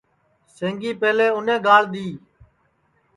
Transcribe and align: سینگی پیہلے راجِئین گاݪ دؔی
سینگی 0.55 0.91
پیہلے 0.99 1.25
راجِئین 1.33 1.49
گاݪ 1.65 1.83
دؔی 1.91 2.09